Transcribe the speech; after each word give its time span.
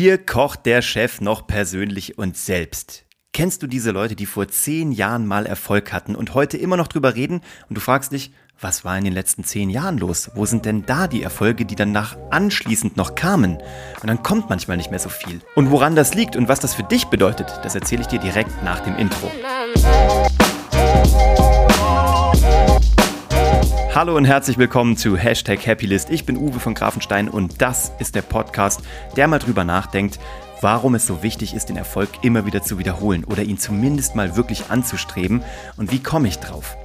Hier 0.00 0.24
kocht 0.24 0.64
der 0.64 0.80
Chef 0.80 1.20
noch 1.20 1.48
persönlich 1.48 2.18
und 2.18 2.36
selbst. 2.36 3.04
Kennst 3.32 3.64
du 3.64 3.66
diese 3.66 3.90
Leute, 3.90 4.14
die 4.14 4.26
vor 4.26 4.46
zehn 4.46 4.92
Jahren 4.92 5.26
mal 5.26 5.44
Erfolg 5.44 5.92
hatten 5.92 6.14
und 6.14 6.34
heute 6.34 6.56
immer 6.56 6.76
noch 6.76 6.86
drüber 6.86 7.16
reden 7.16 7.40
und 7.68 7.76
du 7.76 7.80
fragst 7.80 8.12
dich, 8.12 8.30
was 8.60 8.84
war 8.84 8.96
in 8.96 9.02
den 9.02 9.12
letzten 9.12 9.42
zehn 9.42 9.70
Jahren 9.70 9.98
los? 9.98 10.30
Wo 10.36 10.46
sind 10.46 10.66
denn 10.66 10.86
da 10.86 11.08
die 11.08 11.24
Erfolge, 11.24 11.64
die 11.64 11.74
dann 11.74 11.90
nach 11.90 12.16
anschließend 12.30 12.96
noch 12.96 13.16
kamen? 13.16 13.56
Und 14.00 14.06
dann 14.06 14.22
kommt 14.22 14.48
manchmal 14.48 14.76
nicht 14.76 14.92
mehr 14.92 15.00
so 15.00 15.08
viel. 15.08 15.40
Und 15.56 15.72
woran 15.72 15.96
das 15.96 16.14
liegt 16.14 16.36
und 16.36 16.46
was 16.46 16.60
das 16.60 16.74
für 16.74 16.84
dich 16.84 17.06
bedeutet, 17.06 17.48
das 17.64 17.74
erzähle 17.74 18.02
ich 18.02 18.06
dir 18.06 18.20
direkt 18.20 18.62
nach 18.62 18.78
dem 18.78 18.96
Intro. 18.96 19.32
Hallo 23.98 24.16
und 24.16 24.26
herzlich 24.26 24.58
willkommen 24.58 24.96
zu 24.96 25.16
Hashtag 25.16 25.66
Happylist. 25.66 26.10
Ich 26.10 26.24
bin 26.24 26.36
Uwe 26.36 26.60
von 26.60 26.74
Grafenstein 26.74 27.28
und 27.28 27.60
das 27.60 27.90
ist 27.98 28.14
der 28.14 28.22
Podcast, 28.22 28.80
der 29.16 29.26
mal 29.26 29.40
drüber 29.40 29.64
nachdenkt, 29.64 30.20
warum 30.60 30.94
es 30.94 31.04
so 31.04 31.24
wichtig 31.24 31.52
ist, 31.52 31.68
den 31.68 31.76
Erfolg 31.76 32.08
immer 32.22 32.46
wieder 32.46 32.62
zu 32.62 32.78
wiederholen 32.78 33.24
oder 33.24 33.42
ihn 33.42 33.58
zumindest 33.58 34.14
mal 34.14 34.36
wirklich 34.36 34.70
anzustreben 34.70 35.42
und 35.78 35.90
wie 35.90 36.00
komme 36.00 36.28
ich 36.28 36.38
drauf. 36.38 36.76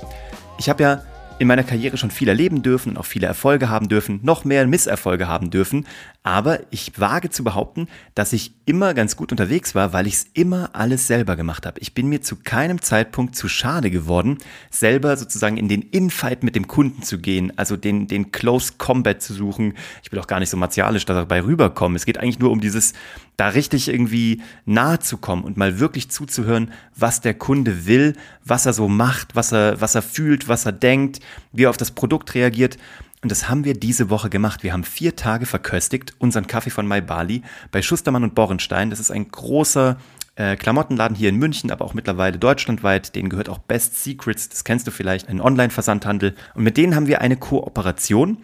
Ich 0.57 0.69
habe 0.69 0.81
ja 0.81 1.03
in 1.37 1.47
meiner 1.47 1.63
Karriere 1.63 1.97
schon 1.97 2.09
viel 2.09 2.29
erleben 2.29 2.63
dürfen 2.63 2.89
und 2.93 2.97
auch 2.97 3.05
viele 3.05 3.27
Erfolge 3.27 3.69
haben 3.69 3.89
dürfen, 3.89 4.19
noch 4.23 4.43
mehr 4.43 4.65
Misserfolge 4.65 5.27
haben 5.27 5.51
dürfen. 5.51 5.85
Aber 6.25 6.61
ich 6.71 6.97
wage 6.97 7.29
zu 7.29 7.43
behaupten, 7.43 7.89
dass 8.15 8.31
ich 8.31 8.53
immer 8.65 8.93
ganz 8.93 9.17
gut 9.17 9.31
unterwegs 9.31 9.75
war, 9.75 9.91
weil 9.91 10.07
ich 10.07 10.13
es 10.13 10.27
immer 10.33 10.69
alles 10.71 11.05
selber 11.05 11.35
gemacht 11.35 11.65
habe. 11.65 11.81
Ich 11.81 11.93
bin 11.93 12.07
mir 12.07 12.21
zu 12.21 12.37
keinem 12.37 12.81
Zeitpunkt 12.81 13.35
zu 13.35 13.49
schade 13.49 13.91
geworden, 13.91 14.37
selber 14.69 15.17
sozusagen 15.17 15.57
in 15.57 15.67
den 15.67 15.81
Infight 15.81 16.43
mit 16.43 16.55
dem 16.55 16.67
Kunden 16.67 17.03
zu 17.03 17.19
gehen, 17.19 17.51
also 17.57 17.75
den, 17.75 18.07
den 18.07 18.31
Close 18.31 18.75
Combat 18.77 19.21
zu 19.21 19.33
suchen. 19.33 19.73
Ich 20.01 20.13
will 20.13 20.19
auch 20.19 20.27
gar 20.27 20.39
nicht 20.39 20.49
so 20.49 20.55
martialisch 20.55 21.03
dabei 21.05 21.43
rüberkommen. 21.43 21.97
Es 21.97 22.05
geht 22.05 22.17
eigentlich 22.17 22.39
nur 22.39 22.51
um 22.51 22.61
dieses, 22.61 22.93
da 23.35 23.49
richtig 23.49 23.89
irgendwie 23.89 24.41
nahe 24.65 24.99
zu 24.99 25.17
kommen 25.17 25.43
und 25.43 25.57
mal 25.57 25.79
wirklich 25.79 26.09
zuzuhören, 26.09 26.71
was 26.95 27.19
der 27.19 27.33
Kunde 27.33 27.85
will, 27.85 28.15
was 28.45 28.65
er 28.65 28.71
so 28.71 28.87
macht, 28.87 29.35
was 29.35 29.51
er, 29.51 29.81
was 29.81 29.93
er 29.93 30.01
fühlt, 30.01 30.47
was 30.47 30.65
er 30.65 30.71
denkt, 30.71 31.19
wie 31.51 31.65
er 31.65 31.69
auf 31.69 31.77
das 31.77 31.91
Produkt 31.91 32.33
reagiert. 32.33 32.77
Und 33.23 33.31
das 33.31 33.49
haben 33.49 33.63
wir 33.63 33.73
diese 33.73 34.09
Woche 34.09 34.29
gemacht. 34.29 34.63
Wir 34.63 34.73
haben 34.73 34.83
vier 34.83 35.15
Tage 35.15 35.45
verköstigt 35.45 36.13
unseren 36.19 36.45
Kaffee 36.45 36.69
von 36.69 36.85
My 36.85 36.99
Bali 36.99 37.41
bei 37.71 37.81
Schustermann 37.81 38.23
und 38.23 38.35
Borenstein. 38.35 38.89
Das 38.89 38.99
ist 38.99 39.11
ein 39.11 39.29
großer 39.29 39.95
äh, 40.35 40.57
Klamottenladen 40.57 41.15
hier 41.15 41.29
in 41.29 41.37
München, 41.37 41.71
aber 41.71 41.85
auch 41.85 41.93
mittlerweile 41.93 42.37
deutschlandweit. 42.37 43.15
Denen 43.15 43.29
gehört 43.29 43.47
auch 43.47 43.59
Best 43.59 44.03
Secrets, 44.03 44.49
das 44.49 44.65
kennst 44.65 44.87
du 44.87 44.91
vielleicht, 44.91 45.29
ein 45.29 45.39
Online-Versandhandel. 45.39 46.35
Und 46.53 46.63
mit 46.63 46.75
denen 46.75 46.95
haben 46.95 47.07
wir 47.07 47.21
eine 47.21 47.37
Kooperation. 47.37 48.39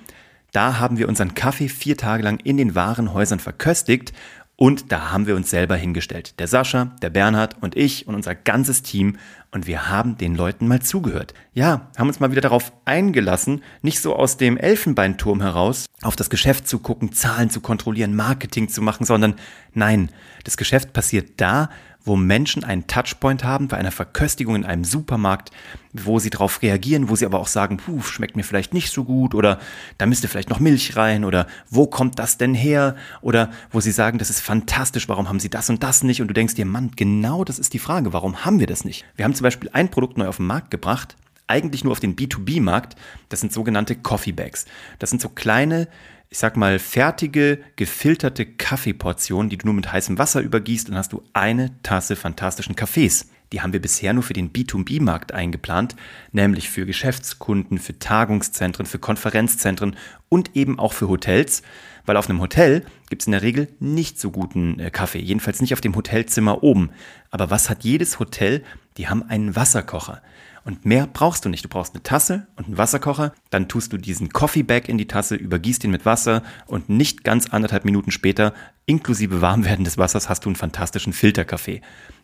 Da 0.54 0.80
haben 0.80 0.98
wir 0.98 1.10
unseren 1.10 1.36
Kaffee 1.36 1.68
vier 1.68 1.98
Tage 1.98 2.24
lang 2.24 2.40
in 2.40 2.56
den 2.56 2.74
Warenhäusern 2.74 3.40
verköstigt 3.40 4.14
und 4.60 4.92
da 4.92 5.12
haben 5.12 5.26
wir 5.26 5.38
uns 5.38 5.50
selber 5.50 5.78
hingestellt. 5.78 6.38
Der 6.38 6.48
Sascha, 6.48 6.92
der 7.02 7.10
Bernhard 7.10 7.56
und 7.62 7.78
ich 7.78 8.10
und 8.10 8.16
unser 8.16 8.36
ganzes 8.36 8.82
Team. 8.82 9.16
Und 9.52 9.66
wir 9.66 9.90
haben 9.90 10.16
den 10.16 10.36
Leuten 10.36 10.68
mal 10.68 10.80
zugehört. 10.80 11.34
Ja, 11.54 11.90
haben 11.98 12.08
uns 12.08 12.20
mal 12.20 12.30
wieder 12.30 12.42
darauf 12.42 12.72
eingelassen, 12.86 13.64
nicht 13.82 14.00
so 14.00 14.16
aus 14.16 14.38
dem 14.38 14.58
Elfenbeinturm 14.58 15.42
heraus, 15.42 15.88
auf 16.04 16.16
das 16.16 16.30
Geschäft 16.30 16.68
zu 16.68 16.78
gucken, 16.78 17.14
Zahlen 17.14 17.50
zu 17.50 17.60
kontrollieren, 17.60 18.16
Marketing 18.16 18.70
zu 18.70 18.84
machen, 18.84 19.06
sondern 19.06 19.36
nein, 19.74 20.12
das 20.44 20.56
Geschäft 20.56 20.94
passiert 20.94 21.42
da, 21.42 21.70
wo 22.06 22.16
Menschen 22.16 22.64
einen 22.64 22.88
Touchpoint 22.88 23.44
haben 23.44 23.68
bei 23.68 23.78
einer 23.78 23.92
Verköstigung 23.92 24.56
in 24.56 24.66
einem 24.66 24.84
Supermarkt, 24.84 25.52
wo 25.94 26.20
sie 26.20 26.30
darauf 26.30 26.62
reagieren, 26.62 27.10
wo 27.10 27.16
sie 27.16 27.26
aber 27.26 27.40
auch 27.40 27.48
sagen, 27.48 27.78
puh, 27.78 28.02
schmeckt 28.02 28.36
mir 28.36 28.44
vielleicht 28.44 28.74
nicht 28.74 28.92
so 28.92 29.04
gut 29.04 29.36
oder 29.36 29.60
da 29.98 30.06
müsste 30.06 30.28
vielleicht 30.28 30.50
noch 30.50 30.60
Milch 30.60 30.96
rein 30.96 31.26
oder 31.26 31.48
wo 31.70 31.88
kommt 31.88 32.18
das 32.20 32.38
denn 32.38 32.54
her 32.54 32.96
oder 33.22 33.52
wo 33.72 33.80
sie 33.80 33.92
sagen, 33.92 34.18
das 34.18 34.30
ist 34.30 34.40
fantastisch, 34.40 35.10
warum 35.10 35.28
haben 35.28 35.40
sie 35.40 35.50
das 35.50 35.70
und 35.70 35.84
das 35.84 36.04
nicht 36.04 36.22
und 36.22 36.28
du 36.28 36.34
denkst 36.34 36.56
dir, 36.56 36.66
Mann, 36.66 36.92
genau 36.96 37.44
das 37.44 37.60
ist 37.60 37.74
die 37.74 37.80
Frage, 37.80 38.14
warum 38.14 38.46
haben 38.46 38.60
wir 38.60 38.68
das 38.68 38.86
nicht? 38.86 39.06
Wir 39.16 39.26
haben 39.26 39.36
zum 39.36 39.44
Beispiel 39.44 39.70
ein 39.74 39.90
Produkt 39.90 40.18
neu 40.18 40.28
auf 40.28 40.38
den 40.38 40.48
Markt 40.48 40.72
gebracht, 40.72 41.16
eigentlich 41.48 41.84
nur 41.84 41.92
auf 41.92 42.00
den 42.00 42.16
B2B-Markt, 42.16 42.96
das 43.30 43.42
sind 43.42 43.52
sogenannte 43.52 43.96
Coffee 43.96 44.32
Bags. 44.32 44.66
Das 45.00 45.10
sind 45.10 45.22
so 45.22 45.30
kleine 45.30 45.88
ich 46.32 46.38
sag 46.38 46.58
mal, 46.58 46.78
fertige, 46.78 47.60
gefilterte 47.76 48.46
Kaffeeportionen, 48.46 49.50
die 49.50 49.58
du 49.58 49.66
nur 49.66 49.74
mit 49.74 49.92
heißem 49.92 50.20
Wasser 50.20 50.42
übergießt, 50.42 50.90
dann 50.90 50.96
hast 50.96 51.12
du 51.12 51.24
eine 51.34 51.72
Tasse 51.82 52.16
fantastischen 52.16 52.76
Kaffees. 52.76 53.30
Die 53.52 53.62
haben 53.62 53.74
wir 53.74 53.82
bisher 53.82 54.14
nur 54.14 54.22
für 54.22 54.34
den 54.34 54.54
B2B-Markt 54.54 55.32
eingeplant, 55.32 55.96
nämlich 56.32 56.70
für 56.70 56.86
Geschäftskunden, 56.86 57.80
für 57.80 57.98
Tagungszentren, 57.98 58.86
für 58.86 59.00
Konferenzzentren 59.00 59.96
und 60.30 60.56
eben 60.56 60.78
auch 60.78 60.94
für 60.94 61.10
Hotels, 61.10 61.64
weil 62.06 62.16
auf 62.16 62.30
einem 62.30 62.42
Hotel 62.42 62.86
gibt 63.10 63.24
es 63.24 63.28
in 63.28 63.32
der 63.32 63.42
Regel 63.42 63.68
nicht 63.80 64.20
so 64.20 64.30
guten 64.30 64.80
äh, 64.80 64.92
Kaffee, 64.92 65.20
jedenfalls 65.20 65.62
nicht 65.62 65.74
auf 65.74 65.82
dem 65.82 65.96
Hotelzimmer 65.96 66.62
oben. 66.62 66.92
Aber 67.32 67.50
was 67.50 67.72
hat 67.72 67.84
jedes 67.84 68.20
Hotel? 68.20 68.64
Die 68.98 69.08
haben 69.08 69.24
einen 69.24 69.56
Wasserkocher. 69.56 70.22
Und 70.70 70.86
mehr 70.86 71.08
brauchst 71.12 71.44
du 71.44 71.50
nicht. 71.50 71.66
Du 71.66 71.68
brauchst 71.68 71.96
eine 71.96 72.04
Tasse 72.04 72.46
und 72.56 72.68
einen 72.68 72.78
Wasserkocher. 72.78 73.34
Dann 73.50 73.68
tust 73.68 73.92
du 73.92 73.98
diesen 73.98 74.30
Coffee 74.30 74.62
Bag 74.62 74.88
in 74.88 75.00
die 75.00 75.08
Tasse, 75.08 75.34
übergießt 75.34 75.84
ihn 75.84 75.90
mit 75.90 76.06
Wasser 76.06 76.44
und 76.68 76.90
nicht 76.90 77.24
ganz 77.24 77.50
anderthalb 77.50 77.86
Minuten 77.86 78.12
später, 78.12 78.54
inklusive 78.90 79.40
Warmwerden 79.40 79.86
des 79.86 80.00
Wassers, 80.00 80.30
hast 80.30 80.46
du 80.46 80.50
einen 80.50 80.56
fantastischen 80.56 81.14
Filterkaffee. 81.14 81.82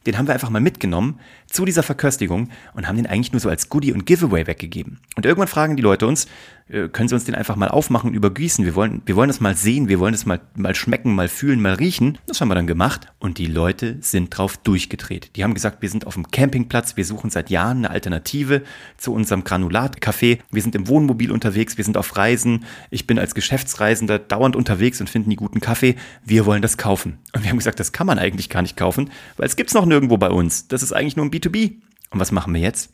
Den 0.08 0.18
haben 0.18 0.28
wir 0.28 0.34
einfach 0.34 0.50
mal 0.50 0.62
mitgenommen 0.62 1.20
zu 1.48 1.64
dieser 1.66 1.84
Verköstigung 1.84 2.50
und 2.74 2.88
haben 2.88 2.96
den 2.96 3.08
eigentlich 3.08 3.32
nur 3.32 3.40
so 3.40 3.50
als 3.50 3.70
Goodie 3.70 3.94
und 3.94 4.06
Giveaway 4.06 4.48
weggegeben. 4.48 5.00
Und 5.16 5.26
irgendwann 5.26 5.48
fragen 5.48 5.76
die 5.76 5.84
Leute 5.84 6.06
uns, 6.06 6.28
äh, 6.68 6.90
können 6.90 7.08
sie 7.08 7.16
uns 7.16 7.26
den 7.26 7.36
einfach 7.36 7.56
mal 7.56 7.70
aufmachen 7.70 8.10
und 8.10 8.16
übergießen? 8.16 8.66
Wir 8.66 8.76
wollen, 8.76 9.02
wir 9.06 9.16
wollen 9.16 9.28
das 9.28 9.40
mal 9.40 9.56
sehen, 9.56 9.88
wir 9.88 10.00
wollen 10.00 10.14
das 10.14 10.26
mal, 10.26 10.42
mal 10.56 10.76
schmecken, 10.76 11.14
mal 11.14 11.28
fühlen, 11.28 11.62
mal 11.62 11.74
riechen. 11.74 12.18
Das 12.28 12.42
haben 12.42 12.50
wir 12.50 12.56
dann 12.56 12.68
gemacht 12.68 13.08
und 13.20 13.38
die 13.38 13.46
Leute 13.46 13.98
sind 14.02 14.36
drauf 14.36 14.58
durchgedreht. 14.58 15.36
Die 15.36 15.44
haben 15.44 15.54
gesagt, 15.54 15.82
wir 15.82 15.90
sind 15.90 16.08
auf 16.08 16.16
dem 16.16 16.30
Campingplatz, 16.30 16.98
wir 16.98 17.06
suchen 17.06 17.30
seit 17.30 17.50
Jahren 17.50 17.80
eine 17.80 17.92
Alternative 17.92 18.64
zu 18.98 19.14
unserem 19.14 19.44
Granulatcafé. 19.44 20.40
Wir 20.52 20.62
sind 20.62 20.76
im 20.76 20.88
Wohnmobil 20.88 21.32
unterwegs, 21.32 21.78
wir 21.78 21.84
sind 21.84 21.98
auf 21.98 22.16
Reisen. 22.18 22.66
Ich 22.90 23.08
bin 23.08 23.20
als 23.20 23.36
Geschäftsreisender 23.36 24.20
dauernd 24.20 24.56
unterwegs 24.56 25.02
und 25.02 25.10
finde 25.10 25.30
nie 25.30 25.36
guten 25.36 25.62
Kaffee. 25.62 25.96
Wir 26.24 26.46
wollen 26.46 26.55
das 26.62 26.78
kaufen. 26.78 27.20
Und 27.34 27.44
wir 27.44 27.50
haben 27.50 27.58
gesagt, 27.58 27.80
das 27.80 27.92
kann 27.92 28.08
man 28.08 28.20
eigentlich 28.20 28.50
gar 28.50 28.62
nicht 28.62 28.78
kaufen, 28.78 29.12
weil 29.38 29.48
es 29.48 29.56
gibt's 29.56 29.74
noch 29.74 29.86
nirgendwo 29.86 30.18
bei 30.18 30.30
uns. 30.30 30.68
Das 30.68 30.84
ist 30.84 30.94
eigentlich 30.94 31.16
nur 31.16 31.26
ein 31.26 31.32
B2B. 31.32 31.76
Und 32.12 32.20
was 32.20 32.32
machen 32.32 32.54
wir 32.54 32.62
jetzt? 32.62 32.92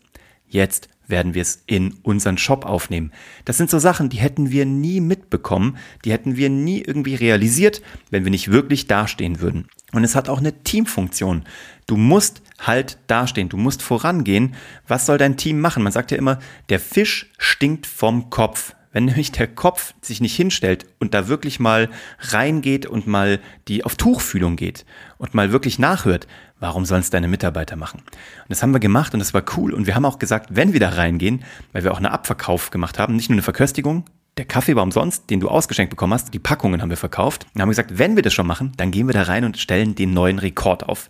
Jetzt 0.48 0.90
werden 1.08 1.34
wir 1.34 1.42
es 1.42 1.64
in 1.68 1.94
unseren 2.04 2.38
Shop 2.38 2.66
aufnehmen. 2.66 3.12
Das 3.46 3.58
sind 3.58 3.70
so 3.70 3.80
Sachen, 3.80 4.10
die 4.10 4.18
hätten 4.18 4.52
wir 4.52 4.66
nie 4.66 5.00
mitbekommen, 5.00 5.78
die 6.04 6.12
hätten 6.12 6.36
wir 6.38 6.50
nie 6.50 6.82
irgendwie 6.82 7.16
realisiert, 7.16 7.82
wenn 8.10 8.24
wir 8.24 8.32
nicht 8.32 8.52
wirklich 8.52 8.88
dastehen 8.88 9.40
würden. 9.40 9.68
Und 9.94 10.04
es 10.04 10.16
hat 10.16 10.30
auch 10.30 10.40
eine 10.40 10.64
Teamfunktion. 10.64 11.44
Du 11.86 11.98
musst 11.98 12.42
halt 12.60 12.98
dastehen, 13.08 13.50
du 13.50 13.58
musst 13.58 13.82
vorangehen. 13.82 14.56
Was 14.88 15.06
soll 15.06 15.18
dein 15.18 15.38
Team 15.38 15.60
machen? 15.60 15.84
Man 15.84 15.92
sagt 15.92 16.12
ja 16.12 16.18
immer, 16.18 16.40
der 16.70 16.80
Fisch 16.80 17.32
stinkt 17.38 17.86
vom 17.86 18.30
Kopf. 18.30 18.74
Wenn 18.92 19.06
nämlich 19.06 19.32
der 19.32 19.48
Kopf 19.48 19.94
sich 20.02 20.20
nicht 20.20 20.36
hinstellt 20.36 20.86
und 21.00 21.14
da 21.14 21.28
wirklich 21.28 21.60
mal 21.60 21.90
reingeht 22.20 22.86
und 22.86 23.08
mal 23.08 23.40
die 23.68 23.86
auf 23.86 23.96
Tuchfühlung 23.96 24.58
geht 24.58 24.86
und 25.18 25.34
mal 25.34 25.52
wirklich 25.54 25.80
nachhört, 25.80 26.28
warum 26.60 26.86
sollen 26.86 27.00
es 27.02 27.10
deine 27.10 27.30
Mitarbeiter 27.30 27.78
machen? 27.78 28.02
Und 28.02 28.50
das 28.50 28.62
haben 28.62 28.74
wir 28.74 28.80
gemacht 28.80 29.14
und 29.14 29.20
das 29.20 29.34
war 29.34 29.44
cool. 29.56 29.74
Und 29.74 29.88
wir 29.88 29.96
haben 29.96 30.06
auch 30.06 30.20
gesagt, 30.20 30.50
wenn 30.52 30.74
wir 30.74 30.82
da 30.82 30.90
reingehen, 30.90 31.44
weil 31.72 31.84
wir 31.84 31.94
auch 31.94 31.98
einen 31.98 32.08
Abverkauf 32.08 32.70
gemacht 32.70 33.00
haben, 33.00 33.16
nicht 33.16 33.30
nur 33.30 33.36
eine 33.36 33.44
Verköstigung, 33.44 34.06
der 34.38 34.46
Kaffee 34.46 34.76
war 34.76 34.84
umsonst, 34.84 35.30
den 35.30 35.40
du 35.40 35.50
ausgeschenkt 35.50 35.90
bekommen 35.90 36.14
hast, 36.14 36.34
die 36.34 36.40
Packungen 36.40 36.82
haben 36.82 36.90
wir 36.90 36.98
verkauft. 36.98 37.48
Und 37.54 37.62
haben 37.62 37.70
gesagt, 37.70 37.98
wenn 37.98 38.16
wir 38.16 38.24
das 38.24 38.34
schon 38.34 38.48
machen, 38.48 38.72
dann 38.78 38.92
gehen 38.92 39.08
wir 39.08 39.14
da 39.14 39.24
rein 39.24 39.44
und 39.44 39.58
stellen 39.58 39.96
den 39.96 40.14
neuen 40.14 40.40
Rekord 40.40 40.88
auf. 40.88 41.10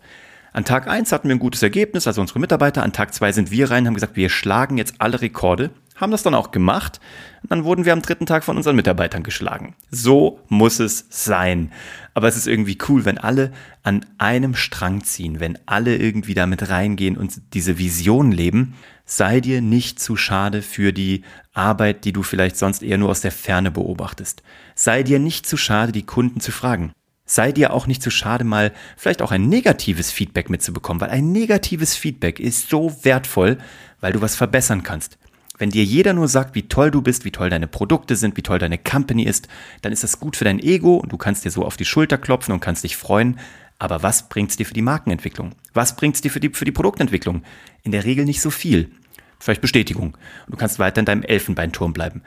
An 0.52 0.64
Tag 0.64 0.86
eins 0.86 1.12
hatten 1.12 1.28
wir 1.28 1.34
ein 1.34 1.38
gutes 1.38 1.62
Ergebnis, 1.62 2.06
also 2.06 2.20
unsere 2.20 2.38
Mitarbeiter. 2.38 2.82
An 2.82 2.92
Tag 2.92 3.14
zwei 3.14 3.32
sind 3.32 3.50
wir 3.50 3.70
rein, 3.70 3.86
haben 3.86 3.94
gesagt, 3.94 4.16
wir 4.16 4.28
schlagen 4.28 4.76
jetzt 4.76 4.96
alle 4.98 5.20
Rekorde 5.20 5.70
haben 6.02 6.10
das 6.10 6.22
dann 6.24 6.34
auch 6.34 6.50
gemacht. 6.50 7.00
Dann 7.48 7.64
wurden 7.64 7.84
wir 7.84 7.92
am 7.92 8.02
dritten 8.02 8.26
Tag 8.26 8.44
von 8.44 8.56
unseren 8.56 8.76
Mitarbeitern 8.76 9.22
geschlagen. 9.22 9.74
So 9.90 10.40
muss 10.48 10.80
es 10.80 11.06
sein. 11.08 11.72
Aber 12.12 12.28
es 12.28 12.36
ist 12.36 12.48
irgendwie 12.48 12.76
cool, 12.88 13.04
wenn 13.04 13.18
alle 13.18 13.52
an 13.82 14.04
einem 14.18 14.54
Strang 14.54 15.04
ziehen, 15.04 15.40
wenn 15.40 15.58
alle 15.64 15.96
irgendwie 15.96 16.34
damit 16.34 16.68
reingehen 16.68 17.16
und 17.16 17.40
diese 17.54 17.78
Vision 17.78 18.32
leben. 18.32 18.74
Sei 19.04 19.40
dir 19.40 19.62
nicht 19.62 20.00
zu 20.00 20.16
schade 20.16 20.60
für 20.60 20.92
die 20.92 21.22
Arbeit, 21.52 22.04
die 22.04 22.12
du 22.12 22.22
vielleicht 22.22 22.56
sonst 22.56 22.82
eher 22.82 22.98
nur 22.98 23.10
aus 23.10 23.20
der 23.20 23.32
Ferne 23.32 23.70
beobachtest. 23.70 24.42
Sei 24.74 25.02
dir 25.02 25.18
nicht 25.18 25.46
zu 25.46 25.56
schade, 25.56 25.92
die 25.92 26.06
Kunden 26.06 26.40
zu 26.40 26.50
fragen. 26.50 26.92
Sei 27.24 27.52
dir 27.52 27.72
auch 27.72 27.86
nicht 27.86 28.02
zu 28.02 28.10
schade, 28.10 28.44
mal 28.44 28.72
vielleicht 28.96 29.22
auch 29.22 29.30
ein 29.30 29.48
negatives 29.48 30.10
Feedback 30.10 30.50
mitzubekommen, 30.50 31.00
weil 31.00 31.10
ein 31.10 31.30
negatives 31.30 31.94
Feedback 31.94 32.40
ist 32.40 32.68
so 32.68 32.92
wertvoll, 33.04 33.58
weil 34.00 34.12
du 34.12 34.20
was 34.20 34.34
verbessern 34.34 34.82
kannst. 34.82 35.16
Wenn 35.62 35.70
dir 35.70 35.84
jeder 35.84 36.12
nur 36.12 36.26
sagt, 36.26 36.56
wie 36.56 36.66
toll 36.66 36.90
du 36.90 37.02
bist, 37.02 37.24
wie 37.24 37.30
toll 37.30 37.48
deine 37.48 37.68
Produkte 37.68 38.16
sind, 38.16 38.36
wie 38.36 38.42
toll 38.42 38.58
deine 38.58 38.78
Company 38.78 39.22
ist, 39.22 39.46
dann 39.82 39.92
ist 39.92 40.02
das 40.02 40.18
gut 40.18 40.34
für 40.34 40.42
dein 40.42 40.58
Ego 40.58 40.96
und 40.96 41.12
du 41.12 41.16
kannst 41.16 41.44
dir 41.44 41.52
so 41.52 41.64
auf 41.64 41.76
die 41.76 41.84
Schulter 41.84 42.18
klopfen 42.18 42.52
und 42.52 42.58
kannst 42.58 42.82
dich 42.82 42.96
freuen. 42.96 43.38
Aber 43.78 44.02
was 44.02 44.28
bringt 44.28 44.50
es 44.50 44.56
dir 44.56 44.66
für 44.66 44.74
die 44.74 44.82
Markenentwicklung? 44.82 45.52
Was 45.72 45.94
bringt 45.94 46.16
es 46.16 46.20
dir 46.20 46.32
für 46.32 46.40
die, 46.40 46.48
für 46.48 46.64
die 46.64 46.72
Produktentwicklung? 46.72 47.44
In 47.84 47.92
der 47.92 48.04
Regel 48.04 48.24
nicht 48.24 48.40
so 48.40 48.50
viel. 48.50 48.90
Vielleicht 49.38 49.60
Bestätigung. 49.60 50.16
Und 50.46 50.52
du 50.52 50.56
kannst 50.56 50.80
weiter 50.80 50.98
in 50.98 51.04
deinem 51.04 51.22
Elfenbeinturm 51.22 51.92
bleiben. 51.92 52.22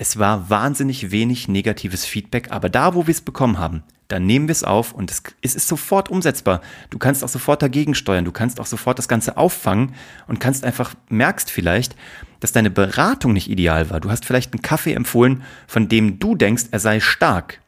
Es 0.00 0.16
war 0.16 0.48
wahnsinnig 0.48 1.10
wenig 1.10 1.48
negatives 1.48 2.04
Feedback, 2.04 2.52
aber 2.52 2.68
da, 2.68 2.94
wo 2.94 3.08
wir 3.08 3.12
es 3.12 3.20
bekommen 3.20 3.58
haben, 3.58 3.82
dann 4.06 4.26
nehmen 4.26 4.46
wir 4.46 4.52
es 4.52 4.62
auf 4.62 4.92
und 4.92 5.10
es, 5.10 5.24
es 5.42 5.56
ist 5.56 5.66
sofort 5.66 6.08
umsetzbar. 6.08 6.62
Du 6.88 6.98
kannst 6.98 7.24
auch 7.24 7.28
sofort 7.28 7.62
dagegen 7.62 7.96
steuern, 7.96 8.24
du 8.24 8.30
kannst 8.30 8.60
auch 8.60 8.66
sofort 8.66 9.00
das 9.00 9.08
Ganze 9.08 9.36
auffangen 9.36 9.96
und 10.28 10.38
kannst 10.38 10.64
einfach, 10.64 10.94
merkst 11.08 11.50
vielleicht, 11.50 11.96
dass 12.38 12.52
deine 12.52 12.70
Beratung 12.70 13.32
nicht 13.32 13.50
ideal 13.50 13.90
war. 13.90 13.98
Du 13.98 14.08
hast 14.08 14.24
vielleicht 14.24 14.52
einen 14.52 14.62
Kaffee 14.62 14.92
empfohlen, 14.92 15.42
von 15.66 15.88
dem 15.88 16.20
du 16.20 16.36
denkst, 16.36 16.66
er 16.70 16.78
sei 16.78 17.00
stark. 17.00 17.60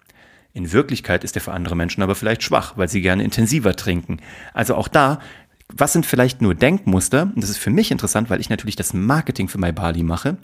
In 0.52 0.70
Wirklichkeit 0.70 1.24
ist 1.24 1.34
er 1.34 1.42
für 1.42 1.52
andere 1.52 1.74
Menschen 1.74 2.00
aber 2.00 2.14
vielleicht 2.14 2.44
schwach, 2.44 2.76
weil 2.76 2.88
sie 2.88 3.02
gerne 3.02 3.24
intensiver 3.24 3.74
trinken. 3.74 4.18
Also 4.54 4.76
auch 4.76 4.88
da, 4.88 5.18
was 5.66 5.92
sind 5.92 6.06
vielleicht 6.06 6.42
nur 6.42 6.54
Denkmuster? 6.54 7.22
Und 7.22 7.42
das 7.42 7.50
ist 7.50 7.58
für 7.58 7.70
mich 7.70 7.90
interessant, 7.90 8.30
weil 8.30 8.40
ich 8.40 8.50
natürlich 8.50 8.76
das 8.76 8.94
Marketing 8.94 9.48
für 9.48 9.58
MyBali 9.58 10.04
mache. 10.04 10.38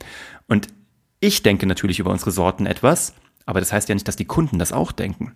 Und 0.48 0.68
ich 1.20 1.42
denke 1.42 1.66
natürlich 1.66 1.98
über 1.98 2.10
unsere 2.10 2.30
Sorten 2.30 2.66
etwas, 2.66 3.14
aber 3.46 3.60
das 3.60 3.72
heißt 3.72 3.88
ja 3.88 3.94
nicht, 3.94 4.08
dass 4.08 4.16
die 4.16 4.24
Kunden 4.24 4.58
das 4.58 4.72
auch 4.72 4.92
denken. 4.92 5.32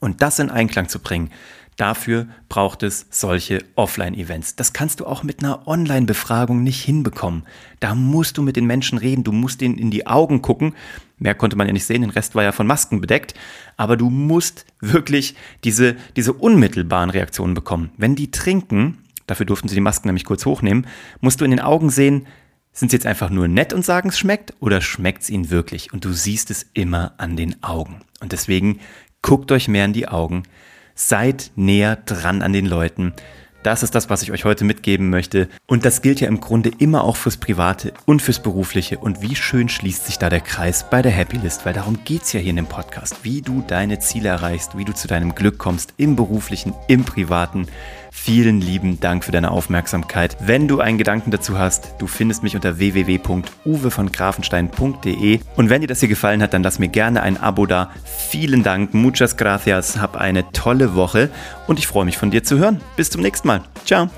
Und 0.00 0.22
das 0.22 0.38
in 0.38 0.50
Einklang 0.50 0.88
zu 0.88 0.98
bringen, 0.98 1.30
dafür 1.76 2.26
braucht 2.48 2.82
es 2.82 3.06
solche 3.10 3.64
Offline-Events. 3.76 4.56
Das 4.56 4.72
kannst 4.72 5.00
du 5.00 5.06
auch 5.06 5.22
mit 5.22 5.42
einer 5.42 5.66
Online-Befragung 5.66 6.62
nicht 6.62 6.82
hinbekommen. 6.82 7.44
Da 7.80 7.94
musst 7.94 8.36
du 8.36 8.42
mit 8.42 8.56
den 8.56 8.66
Menschen 8.66 8.98
reden, 8.98 9.24
du 9.24 9.32
musst 9.32 9.62
ihnen 9.62 9.78
in 9.78 9.90
die 9.90 10.06
Augen 10.06 10.42
gucken. 10.42 10.74
Mehr 11.18 11.34
konnte 11.34 11.56
man 11.56 11.66
ja 11.66 11.72
nicht 11.72 11.86
sehen, 11.86 12.02
den 12.02 12.10
Rest 12.10 12.34
war 12.34 12.42
ja 12.42 12.52
von 12.52 12.66
Masken 12.66 13.00
bedeckt. 13.00 13.34
Aber 13.76 13.96
du 13.96 14.10
musst 14.10 14.66
wirklich 14.80 15.36
diese, 15.62 15.96
diese 16.16 16.32
unmittelbaren 16.32 17.10
Reaktionen 17.10 17.54
bekommen. 17.54 17.90
Wenn 17.96 18.14
die 18.14 18.30
trinken, 18.30 18.98
dafür 19.26 19.46
durften 19.46 19.68
sie 19.68 19.76
die 19.76 19.80
Masken 19.80 20.08
nämlich 20.08 20.24
kurz 20.24 20.44
hochnehmen, 20.44 20.86
musst 21.20 21.40
du 21.40 21.44
in 21.44 21.50
den 21.50 21.60
Augen 21.60 21.90
sehen, 21.90 22.26
sind 22.74 22.90
sie 22.90 22.96
jetzt 22.96 23.06
einfach 23.06 23.30
nur 23.30 23.48
nett 23.48 23.72
und 23.72 23.84
sagen, 23.84 24.10
es 24.10 24.18
schmeckt 24.18 24.52
oder 24.60 24.82
schmeckt 24.82 25.22
es 25.22 25.30
ihnen 25.30 25.48
wirklich? 25.48 25.92
Und 25.92 26.04
du 26.04 26.12
siehst 26.12 26.50
es 26.50 26.66
immer 26.74 27.14
an 27.16 27.36
den 27.36 27.62
Augen. 27.62 28.02
Und 28.20 28.32
deswegen 28.32 28.80
Guckt 29.24 29.50
euch 29.52 29.68
mehr 29.68 29.86
in 29.86 29.94
die 29.94 30.06
Augen. 30.06 30.42
Seid 30.94 31.50
näher 31.56 31.96
dran 31.96 32.42
an 32.42 32.52
den 32.52 32.66
Leuten. 32.66 33.14
Das 33.64 33.82
ist 33.82 33.94
das, 33.94 34.10
was 34.10 34.22
ich 34.22 34.30
euch 34.30 34.44
heute 34.44 34.62
mitgeben 34.62 35.08
möchte. 35.08 35.48
Und 35.66 35.86
das 35.86 36.02
gilt 36.02 36.20
ja 36.20 36.28
im 36.28 36.38
Grunde 36.38 36.70
immer 36.76 37.02
auch 37.02 37.16
fürs 37.16 37.38
Private 37.38 37.94
und 38.04 38.20
fürs 38.20 38.42
Berufliche. 38.42 38.98
Und 38.98 39.22
wie 39.22 39.34
schön 39.34 39.70
schließt 39.70 40.04
sich 40.04 40.18
da 40.18 40.28
der 40.28 40.42
Kreis 40.42 40.84
bei 40.90 41.00
der 41.00 41.12
Happy 41.12 41.38
List, 41.38 41.64
weil 41.64 41.72
darum 41.72 42.04
geht 42.04 42.24
es 42.24 42.34
ja 42.34 42.40
hier 42.40 42.50
in 42.50 42.56
dem 42.56 42.66
Podcast, 42.66 43.20
wie 43.22 43.40
du 43.40 43.64
deine 43.66 44.00
Ziele 44.00 44.28
erreichst, 44.28 44.76
wie 44.76 44.84
du 44.84 44.92
zu 44.92 45.08
deinem 45.08 45.34
Glück 45.34 45.56
kommst, 45.56 45.94
im 45.96 46.14
beruflichen, 46.14 46.74
im 46.88 47.04
privaten. 47.04 47.66
Vielen 48.16 48.60
lieben 48.60 49.00
Dank 49.00 49.24
für 49.24 49.32
deine 49.32 49.50
Aufmerksamkeit. 49.50 50.36
Wenn 50.40 50.68
du 50.68 50.78
einen 50.80 50.98
Gedanken 50.98 51.32
dazu 51.32 51.58
hast, 51.58 51.94
du 51.98 52.06
findest 52.06 52.42
mich 52.42 52.54
unter 52.54 52.78
www.uwevongrafenstein.de. 52.78 55.40
Und 55.56 55.68
wenn 55.68 55.80
dir 55.80 55.88
das 55.88 56.00
hier 56.00 56.08
gefallen 56.08 56.40
hat, 56.40 56.54
dann 56.54 56.62
lass 56.62 56.78
mir 56.78 56.88
gerne 56.88 57.22
ein 57.22 57.38
Abo 57.38 57.66
da. 57.66 57.90
Vielen 58.30 58.62
Dank, 58.62 58.94
muchas 58.94 59.36
gracias, 59.36 59.98
hab 59.98 60.16
eine 60.16 60.50
tolle 60.52 60.94
Woche 60.94 61.28
und 61.66 61.78
ich 61.78 61.86
freue 61.86 62.04
mich 62.04 62.16
von 62.16 62.30
dir 62.30 62.44
zu 62.44 62.56
hören. 62.56 62.80
Bis 62.96 63.10
zum 63.10 63.20
nächsten 63.20 63.48
Mal. 63.48 63.53
Ciao. 63.84 64.08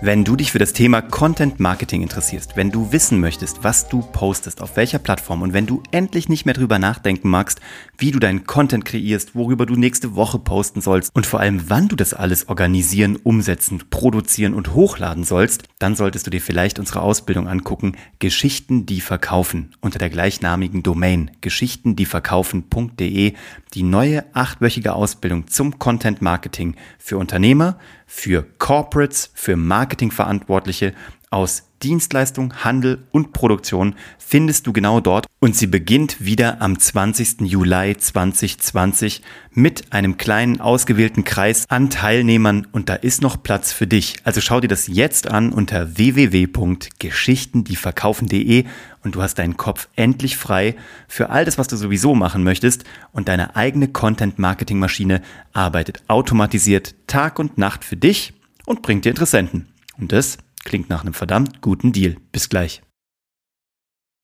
Wenn 0.00 0.24
du 0.24 0.34
dich 0.34 0.50
für 0.50 0.58
das 0.58 0.72
Thema 0.72 1.00
Content 1.00 1.60
Marketing 1.60 2.02
interessierst, 2.02 2.56
wenn 2.56 2.72
du 2.72 2.90
wissen 2.92 3.20
möchtest, 3.20 3.62
was 3.62 3.88
du 3.88 4.02
postest, 4.02 4.60
auf 4.60 4.76
welcher 4.76 4.98
Plattform 4.98 5.40
und 5.40 5.52
wenn 5.52 5.66
du 5.66 5.84
endlich 5.92 6.28
nicht 6.28 6.44
mehr 6.44 6.54
drüber 6.54 6.80
nachdenken 6.80 7.30
magst, 7.30 7.60
wie 7.96 8.10
du 8.10 8.18
deinen 8.18 8.44
Content 8.44 8.84
kreierst, 8.84 9.36
worüber 9.36 9.66
du 9.66 9.76
nächste 9.76 10.16
Woche 10.16 10.40
posten 10.40 10.80
sollst 10.80 11.14
und 11.14 11.26
vor 11.26 11.38
allem 11.40 11.70
wann 11.70 11.88
du 11.88 11.94
das 11.96 12.12
alles 12.12 12.48
organisieren, 12.48 13.16
umsetzen, 13.16 13.84
produzieren 13.88 14.52
und 14.52 14.74
hochladen 14.74 15.22
sollst, 15.24 15.62
dann 15.78 15.94
solltest 15.94 16.26
du 16.26 16.30
dir 16.30 16.40
vielleicht 16.40 16.80
unsere 16.80 17.00
Ausbildung 17.00 17.46
angucken, 17.46 17.96
Geschichten, 18.18 18.86
die 18.86 19.00
verkaufen, 19.00 19.76
unter 19.80 20.00
der 20.00 20.10
gleichnamigen 20.10 20.82
Domain 20.82 21.30
geschichtendieverkaufen.de, 21.40 23.34
die 23.74 23.82
neue 23.82 24.24
achtwöchige 24.34 24.94
Ausbildung 24.94 25.46
zum 25.46 25.78
Content 25.78 26.20
Marketing 26.20 26.74
für 26.98 27.16
Unternehmer, 27.16 27.78
für 28.06 28.44
Corporates, 28.58 29.30
für 29.34 29.56
Marketingverantwortliche 29.84 30.94
aus 31.28 31.64
Dienstleistung, 31.82 32.54
Handel 32.64 33.06
und 33.10 33.34
Produktion 33.34 33.96
findest 34.16 34.66
du 34.66 34.72
genau 34.72 35.00
dort 35.00 35.26
und 35.40 35.54
sie 35.54 35.66
beginnt 35.66 36.24
wieder 36.24 36.62
am 36.62 36.78
20. 36.78 37.42
Juli 37.42 37.94
2020 37.98 39.20
mit 39.50 39.92
einem 39.92 40.16
kleinen 40.16 40.62
ausgewählten 40.62 41.24
Kreis 41.24 41.66
an 41.68 41.90
Teilnehmern 41.90 42.66
und 42.72 42.88
da 42.88 42.94
ist 42.94 43.20
noch 43.20 43.42
Platz 43.42 43.72
für 43.72 43.86
dich. 43.86 44.16
Also 44.24 44.40
schau 44.40 44.60
dir 44.60 44.68
das 44.68 44.86
jetzt 44.86 45.30
an 45.30 45.52
unter 45.52 45.98
www.geschichtendieverkaufen.de 45.98 48.64
und 49.02 49.14
du 49.14 49.20
hast 49.20 49.34
deinen 49.34 49.58
Kopf 49.58 49.88
endlich 49.96 50.38
frei 50.38 50.76
für 51.08 51.28
all 51.28 51.44
das, 51.44 51.58
was 51.58 51.68
du 51.68 51.76
sowieso 51.76 52.14
machen 52.14 52.42
möchtest 52.42 52.84
und 53.12 53.28
deine 53.28 53.54
eigene 53.54 53.88
Content-Marketing-Maschine 53.88 55.20
arbeitet 55.52 56.02
automatisiert 56.08 56.94
Tag 57.06 57.38
und 57.38 57.58
Nacht 57.58 57.84
für 57.84 57.98
dich 57.98 58.32
und 58.64 58.80
bringt 58.80 59.04
dir 59.04 59.10
Interessenten. 59.10 59.73
Und 59.98 60.12
das 60.12 60.38
Klingt 60.64 60.88
nach 60.88 61.02
einem 61.02 61.14
verdammt 61.14 61.60
guten 61.60 61.92
Deal. 61.92 62.16
Bis 62.32 62.48
gleich. 62.48 62.82